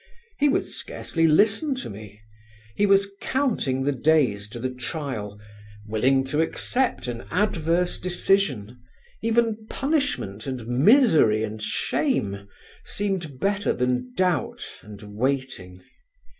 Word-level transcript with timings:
He 0.39 0.49
would 0.49 0.65
scarcely 0.65 1.27
listen 1.27 1.75
to 1.75 1.87
me. 1.87 2.21
He 2.75 2.87
was 2.87 3.11
counting 3.21 3.83
the 3.83 3.91
days 3.91 4.49
to 4.49 4.59
the 4.59 4.71
trial: 4.71 5.39
willing 5.87 6.23
to 6.23 6.41
accept 6.41 7.07
an 7.07 7.25
adverse 7.29 7.99
decision; 7.99 8.79
even 9.21 9.67
punishment 9.69 10.47
and 10.47 10.65
misery 10.65 11.43
and 11.43 11.61
shame 11.61 12.47
seemed 12.83 13.39
better 13.39 13.73
than 13.73 14.11
doubt 14.15 14.65
and 14.81 15.03
waiting. 15.03 15.83